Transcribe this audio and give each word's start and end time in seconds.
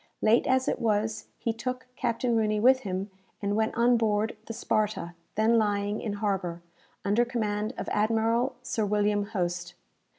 Late 0.23 0.47
as 0.47 0.67
it 0.67 0.79
was, 0.79 1.27
he 1.37 1.53
took 1.53 1.85
Captain 1.95 2.35
Rooney 2.35 2.59
with 2.59 2.79
him, 2.79 3.11
and 3.39 3.55
went 3.55 3.75
on 3.77 3.97
board 3.97 4.35
the 4.47 4.51
"Sparta," 4.53 5.13
then 5.35 5.59
lying 5.59 6.01
in 6.01 6.13
harbour, 6.13 6.63
under 7.05 7.23
command 7.23 7.75
of 7.77 7.87
Admiral 7.89 8.55
Sir 8.63 8.83
William 8.83 9.27
Hoste. 9.27 9.75